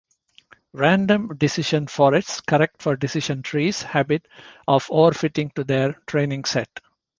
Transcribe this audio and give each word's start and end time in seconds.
Random 0.73 1.27
decision 1.37 1.85
forests 1.85 2.41
correct 2.41 2.81
for 2.81 2.95
decision 2.95 3.43
trees' 3.43 3.83
habit 3.83 4.27
of 4.67 4.87
overfitting 4.87 5.53
to 5.53 5.63
their 5.63 5.93
training 6.07 6.45
set. 6.45 6.79